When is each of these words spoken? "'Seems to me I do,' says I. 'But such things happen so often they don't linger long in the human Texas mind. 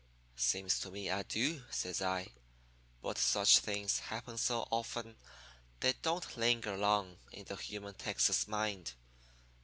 "'Seems 0.35 0.79
to 0.79 0.89
me 0.89 1.11
I 1.11 1.21
do,' 1.21 1.63
says 1.69 2.01
I. 2.01 2.29
'But 3.03 3.19
such 3.19 3.59
things 3.59 3.99
happen 3.99 4.35
so 4.39 4.67
often 4.71 5.15
they 5.81 5.93
don't 5.93 6.35
linger 6.35 6.75
long 6.75 7.19
in 7.31 7.43
the 7.45 7.55
human 7.55 7.93
Texas 7.93 8.47
mind. 8.47 8.93